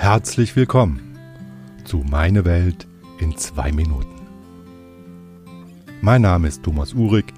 herzlich 0.00 0.56
willkommen 0.56 1.18
zu 1.84 1.98
Meine 1.98 2.46
Welt 2.46 2.88
in 3.18 3.36
zwei 3.36 3.70
Minuten. 3.70 4.26
Mein 6.00 6.22
Name 6.22 6.48
ist 6.48 6.62
Thomas 6.62 6.94
Uhrig, 6.94 7.34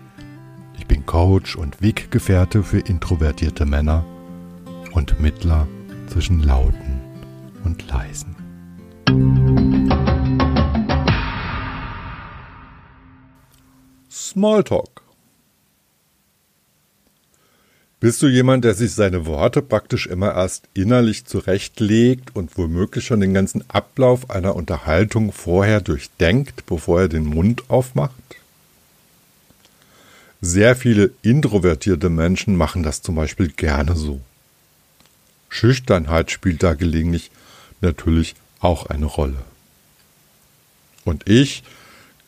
ich 0.79 0.87
bin 0.87 1.05
Coach 1.05 1.57
und 1.57 1.83
Weggefährte 1.83 2.63
für 2.63 2.79
introvertierte 2.79 3.67
Männer 3.67 4.05
und 4.93 5.19
Mittler 5.19 5.67
zwischen 6.07 6.41
Lauten 6.41 7.01
und 7.65 7.85
Leisen. 7.89 8.37
Smalltalk 14.09 15.02
Bist 18.03 18.21
du 18.21 18.27
jemand, 18.27 18.65
der 18.65 18.75
sich 18.75 18.95
seine 18.97 19.27
Worte 19.27 19.63
praktisch 19.63 20.09
immer 20.09 20.35
erst 20.35 20.65
innerlich 20.75 21.25
zurechtlegt 21.25 22.35
und 22.35 22.59
womöglich 22.59 23.07
schon 23.07 23.21
den 23.21 23.33
ganzen 23.33 23.63
Ablauf 23.71 24.29
einer 24.29 24.57
Unterhaltung 24.57 25.31
vorher 25.31 25.81
durchdenkt, 25.81 26.67
bevor 26.67 27.03
er 27.03 27.09
den 27.09 27.25
Mund 27.25 27.71
aufmacht? 27.71 28.17
Sehr 30.41 30.75
viele 30.75 31.13
introvertierte 31.23 32.09
Menschen 32.11 32.57
machen 32.57 32.83
das 32.83 33.03
zum 33.03 33.15
Beispiel 33.15 33.51
gerne 33.51 33.95
so. 33.95 34.21
Schüchternheit 35.49 36.33
spielt 36.33 36.65
da 36.65 36.75
gelegentlich 36.75 37.31
natürlich 37.83 38.35
auch 38.59 38.87
eine 38.87 39.07
Rolle. 39.07 39.45
Und 41.05 41.29
ich 41.29 41.63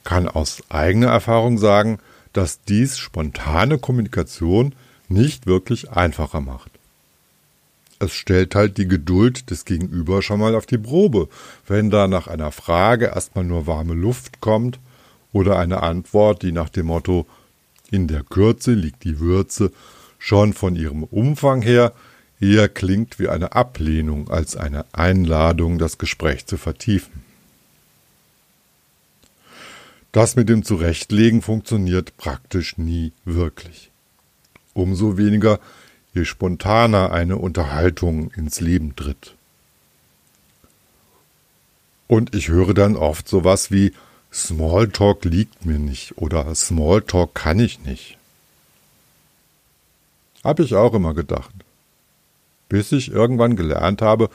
kann 0.04 0.28
aus 0.28 0.62
eigener 0.68 1.08
Erfahrung 1.08 1.58
sagen, 1.58 1.98
dass 2.32 2.62
dies 2.62 2.96
spontane 2.96 3.78
Kommunikation 3.78 4.72
nicht 5.14 5.46
wirklich 5.46 5.91
einfacher 5.91 6.42
macht. 6.42 6.70
Es 7.98 8.12
stellt 8.12 8.55
halt 8.55 8.77
die 8.77 8.88
Geduld 8.88 9.50
des 9.50 9.64
Gegenüber 9.64 10.20
schon 10.20 10.41
mal 10.41 10.55
auf 10.55 10.66
die 10.66 10.78
Probe, 10.78 11.28
wenn 11.66 11.91
da 11.91 12.06
nach 12.09 12.27
einer 12.27 12.52
Frage 12.52 13.06
erstmal 13.06 13.45
nur 13.45 13.66
warme 13.66 13.94
Luft 13.94 14.41
kommt 14.41 14.78
oder 15.33 15.58
eine 15.58 15.83
Antwort, 15.83 16.42
die 16.42 16.53
nach 16.53 16.69
dem 16.69 16.86
Motto 16.86 17.27
in 17.91 18.08
der 18.08 18.22
Kürze 18.22 18.72
liegt 18.75 19.05
die 19.05 19.20
Würze 19.20 19.72
schon 20.19 20.53
von 20.53 20.77
ihrem 20.77 21.05
Umfang 21.05 21.62
her 21.62 21.92
eher 22.41 22.69
klingt 22.69 23.19
wie 23.19 23.28
eine 23.28 23.53
Ablehnung 23.53 24.28
als 24.28 24.56
eine 24.56 24.84
Einladung, 24.92 25.78
das 25.78 25.97
Gespräch 25.97 26.47
zu 26.47 26.56
vertiefen. 26.56 27.22
Das 30.12 30.36
mit 30.36 30.48
dem 30.48 30.64
Zurechtlegen 30.64 31.42
funktioniert 31.42 32.16
praktisch 32.16 32.77
nie 32.77 33.12
wirklich 33.25 33.91
umso 34.75 35.17
weniger, 35.17 35.58
je 36.12 36.25
spontaner 36.25 37.12
eine 37.12 37.36
Unterhaltung 37.36 38.30
ins 38.33 38.61
Leben 38.61 38.94
tritt. 38.94 39.34
Und 42.06 42.34
ich 42.34 42.48
höre 42.48 42.75
dann 42.75 42.97
oft 42.97 43.28
sowas 43.28 43.70
wie 43.70 43.92
Smalltalk 44.33 45.25
liegt 45.25 45.64
mir 45.64 45.78
nicht 45.78 46.19
oder 46.19 46.55
Smalltalk 46.55 47.34
kann 47.34 47.58
ich 47.58 47.81
nicht. 47.81 48.19
Hab 50.42 50.61
ich 50.61 50.75
auch 50.75 50.92
immer 50.92 51.14
gedacht. 51.14 51.55
Bis 52.69 52.92
ich 52.92 53.11
irgendwann 53.11 53.56
gelernt 53.56 54.03
habe, 54.03 54.28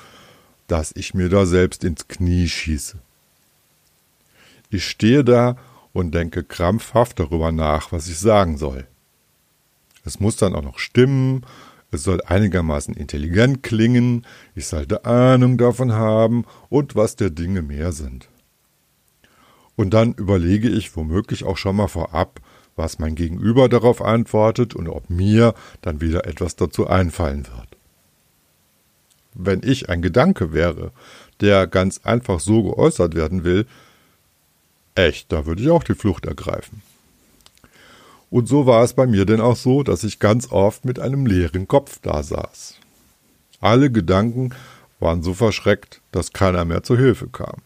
dass 0.67 0.91
ich 0.95 1.13
mir 1.13 1.29
da 1.29 1.45
selbst 1.45 1.83
ins 1.83 2.07
Knie 2.07 2.47
schieße. 2.47 2.97
Ich 4.69 4.87
stehe 4.87 5.23
da 5.23 5.57
und 5.93 6.13
denke 6.13 6.43
krampfhaft 6.43 7.19
darüber 7.19 7.51
nach, 7.51 7.91
was 7.91 8.07
ich 8.07 8.19
sagen 8.19 8.57
soll. 8.57 8.87
Es 10.05 10.19
muss 10.19 10.37
dann 10.37 10.55
auch 10.55 10.63
noch 10.63 10.79
stimmen, 10.79 11.45
es 11.91 12.03
soll 12.03 12.21
einigermaßen 12.21 12.93
intelligent 12.93 13.63
klingen, 13.63 14.25
ich 14.55 14.67
sollte 14.67 15.05
Ahnung 15.05 15.57
davon 15.57 15.93
haben 15.93 16.45
und 16.69 16.95
was 16.95 17.15
der 17.15 17.31
Dinge 17.31 17.61
mehr 17.61 17.91
sind. 17.91 18.29
Und 19.75 19.91
dann 19.93 20.13
überlege 20.13 20.69
ich 20.69 20.95
womöglich 20.95 21.45
auch 21.45 21.57
schon 21.57 21.77
mal 21.77 21.87
vorab, 21.87 22.41
was 22.75 22.99
mein 22.99 23.15
Gegenüber 23.15 23.69
darauf 23.69 24.01
antwortet 24.01 24.75
und 24.75 24.87
ob 24.87 25.09
mir 25.09 25.53
dann 25.81 26.01
wieder 26.01 26.25
etwas 26.27 26.55
dazu 26.55 26.87
einfallen 26.87 27.47
wird. 27.47 27.77
Wenn 29.33 29.61
ich 29.63 29.89
ein 29.89 30.01
Gedanke 30.01 30.53
wäre, 30.53 30.91
der 31.41 31.67
ganz 31.67 31.99
einfach 32.03 32.39
so 32.39 32.63
geäußert 32.63 33.15
werden 33.15 33.43
will, 33.43 33.65
echt, 34.95 35.31
da 35.31 35.45
würde 35.45 35.61
ich 35.61 35.69
auch 35.69 35.83
die 35.83 35.95
Flucht 35.95 36.25
ergreifen. 36.25 36.81
Und 38.29 38.47
so 38.47 38.65
war 38.65 38.83
es 38.83 38.93
bei 38.93 39.07
mir 39.07 39.25
denn 39.25 39.41
auch 39.41 39.55
so, 39.55 39.83
dass 39.83 40.03
ich 40.03 40.19
ganz 40.19 40.51
oft 40.51 40.85
mit 40.85 40.99
einem 40.99 41.25
leeren 41.25 41.67
Kopf 41.67 41.99
da 42.01 42.21
saß. 42.21 42.75
Alle 43.59 43.91
Gedanken 43.91 44.51
waren 44.99 45.23
so 45.23 45.33
verschreckt, 45.33 46.01
dass 46.11 46.33
keiner 46.33 46.65
mehr 46.65 46.83
zur 46.83 46.97
Hilfe 46.97 47.27
kam. 47.27 47.57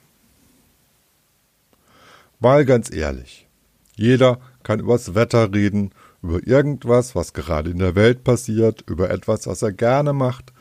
Mal 2.39 2.65
ganz 2.65 2.93
ehrlich, 2.93 3.47
jeder 3.95 4.39
kann 4.63 4.79
übers 4.79 5.15
Wetter 5.15 5.53
reden, 5.53 5.91
über 6.21 6.45
irgendwas, 6.47 7.15
was 7.15 7.33
gerade 7.33 7.71
in 7.71 7.79
der 7.79 7.95
Welt 7.95 8.23
passiert, 8.23 8.83
über 8.87 9.09
etwas, 9.09 9.45
was 9.47 9.61
er 9.61 9.73
gerne 9.73 10.13
macht 10.13 10.53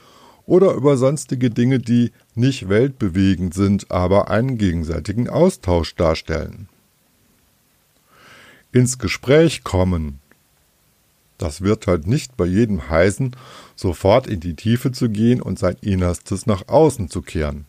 oder 0.44 0.72
über 0.74 0.96
sonstige 0.96 1.50
Dinge, 1.50 1.78
die 1.78 2.10
nicht 2.34 2.68
weltbewegend 2.68 3.54
sind, 3.54 3.90
aber 3.90 4.28
einen 4.28 4.58
gegenseitigen 4.58 5.28
Austausch 5.28 5.94
darstellen 5.94 6.68
ins 8.72 8.98
Gespräch 8.98 9.64
kommen. 9.64 10.20
Das 11.38 11.60
wird 11.60 11.86
halt 11.86 12.06
nicht 12.06 12.36
bei 12.36 12.46
jedem 12.46 12.88
heißen, 12.88 13.36
sofort 13.76 14.26
in 14.26 14.40
die 14.40 14.54
Tiefe 14.54 14.92
zu 14.92 15.08
gehen 15.08 15.42
und 15.42 15.58
sein 15.58 15.76
Innerstes 15.80 16.46
nach 16.46 16.68
außen 16.68 17.08
zu 17.08 17.22
kehren. 17.22 17.66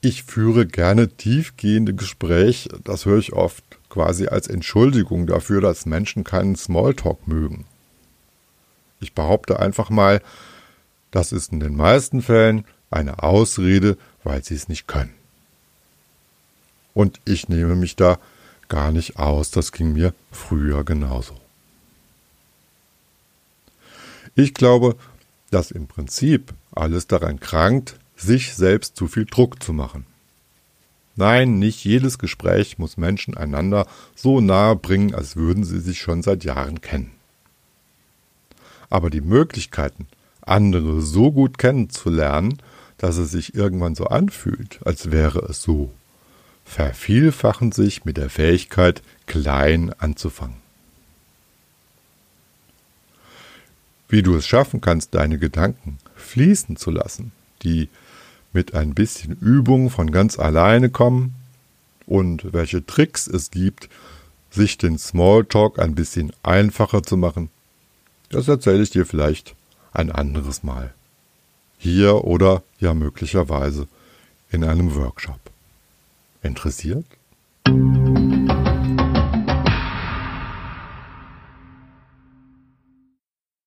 Ich 0.00 0.24
führe 0.24 0.66
gerne 0.66 1.08
tiefgehende 1.08 1.94
Gespräche, 1.94 2.68
das 2.84 3.06
höre 3.06 3.18
ich 3.18 3.32
oft, 3.32 3.64
quasi 3.88 4.26
als 4.26 4.48
Entschuldigung 4.48 5.26
dafür, 5.26 5.62
dass 5.62 5.86
Menschen 5.86 6.24
keinen 6.24 6.56
Smalltalk 6.56 7.26
mögen. 7.26 7.64
Ich 9.00 9.14
behaupte 9.14 9.60
einfach 9.60 9.88
mal, 9.88 10.20
das 11.10 11.32
ist 11.32 11.52
in 11.52 11.60
den 11.60 11.74
meisten 11.74 12.20
Fällen 12.20 12.66
eine 12.90 13.22
Ausrede, 13.22 13.96
weil 14.24 14.44
sie 14.44 14.54
es 14.54 14.68
nicht 14.68 14.86
können. 14.86 15.14
Und 16.92 17.20
ich 17.24 17.48
nehme 17.48 17.74
mich 17.76 17.96
da 17.96 18.18
gar 18.74 18.90
nicht 18.90 19.20
aus. 19.20 19.52
Das 19.52 19.70
ging 19.70 19.92
mir 19.92 20.14
früher 20.32 20.82
genauso. 20.82 21.34
Ich 24.34 24.52
glaube, 24.52 24.96
dass 25.52 25.70
im 25.70 25.86
Prinzip 25.86 26.52
alles 26.72 27.06
daran 27.06 27.38
krankt, 27.38 28.00
sich 28.16 28.52
selbst 28.52 28.96
zu 28.96 29.06
viel 29.06 29.26
Druck 29.26 29.62
zu 29.62 29.72
machen. 29.72 30.06
Nein, 31.14 31.60
nicht 31.60 31.84
jedes 31.84 32.18
Gespräch 32.18 32.76
muss 32.80 32.96
Menschen 32.96 33.36
einander 33.36 33.86
so 34.16 34.40
nahe 34.40 34.74
bringen, 34.74 35.14
als 35.14 35.36
würden 35.36 35.62
sie 35.62 35.78
sich 35.78 36.00
schon 36.00 36.24
seit 36.24 36.42
Jahren 36.42 36.80
kennen. 36.80 37.12
Aber 38.90 39.08
die 39.08 39.20
Möglichkeiten, 39.20 40.08
andere 40.40 41.00
so 41.00 41.30
gut 41.30 41.58
kennenzulernen, 41.58 42.58
dass 42.98 43.18
es 43.18 43.30
sich 43.30 43.54
irgendwann 43.54 43.94
so 43.94 44.06
anfühlt, 44.06 44.80
als 44.84 45.12
wäre 45.12 45.46
es 45.48 45.62
so, 45.62 45.92
vervielfachen 46.64 47.72
sich 47.72 48.04
mit 48.04 48.16
der 48.16 48.30
Fähigkeit, 48.30 49.02
klein 49.26 49.92
anzufangen. 49.98 50.56
Wie 54.08 54.22
du 54.22 54.36
es 54.36 54.46
schaffen 54.46 54.80
kannst, 54.80 55.14
deine 55.14 55.38
Gedanken 55.38 55.98
fließen 56.14 56.76
zu 56.76 56.90
lassen, 56.90 57.32
die 57.62 57.88
mit 58.52 58.74
ein 58.74 58.94
bisschen 58.94 59.36
Übung 59.40 59.90
von 59.90 60.10
ganz 60.12 60.38
alleine 60.38 60.90
kommen 60.90 61.34
und 62.06 62.52
welche 62.52 62.86
Tricks 62.86 63.26
es 63.26 63.50
gibt, 63.50 63.88
sich 64.50 64.78
den 64.78 64.98
Smalltalk 64.98 65.78
ein 65.78 65.94
bisschen 65.94 66.32
einfacher 66.42 67.02
zu 67.02 67.16
machen, 67.16 67.50
das 68.30 68.48
erzähle 68.48 68.82
ich 68.82 68.90
dir 68.90 69.06
vielleicht 69.06 69.54
ein 69.92 70.12
anderes 70.12 70.62
Mal. 70.62 70.94
Hier 71.78 72.24
oder 72.24 72.62
ja 72.78 72.94
möglicherweise 72.94 73.88
in 74.50 74.64
einem 74.64 74.94
Workshop. 74.94 75.40
Interessiert? 76.44 77.06